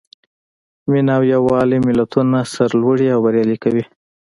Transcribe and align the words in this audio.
مینه 0.89 1.13
او 1.17 1.23
یووالی 1.33 1.79
ملتونه 1.87 2.39
سرلوړي 2.53 3.07
او 3.15 3.19
بریالي 3.25 3.57
کوي. 3.63 3.83